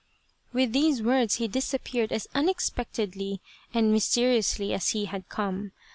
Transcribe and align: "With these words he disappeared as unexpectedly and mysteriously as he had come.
"With 0.51 0.73
these 0.73 0.99
words 1.03 1.35
he 1.35 1.47
disappeared 1.47 2.11
as 2.11 2.27
unexpectedly 2.33 3.39
and 3.71 3.91
mysteriously 3.91 4.73
as 4.73 4.89
he 4.97 5.05
had 5.05 5.29
come. 5.29 5.73